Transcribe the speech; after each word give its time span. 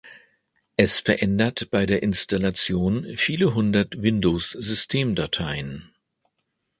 Es 0.77 0.99
verändert 1.01 1.69
bei 1.69 1.85
der 1.85 2.01
Installation 2.01 3.05
viele 3.17 3.53
hundert 3.53 4.01
Windows-Systemdateien. 4.01 5.93